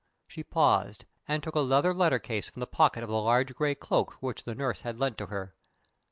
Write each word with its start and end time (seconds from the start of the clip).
She 0.27 0.41
paused, 0.43 1.05
and 1.27 1.43
took 1.43 1.53
a 1.53 1.59
leather 1.59 1.93
letter 1.93 2.17
case 2.17 2.49
from 2.49 2.59
the 2.61 2.65
pocket 2.65 3.03
of 3.03 3.09
the 3.09 3.21
large 3.21 3.53
gray 3.53 3.75
cloak 3.75 4.13
which 4.13 4.45
the 4.45 4.55
nurse 4.55 4.81
had 4.81 4.99
lent 4.99 5.15
to 5.19 5.27
her. 5.27 5.53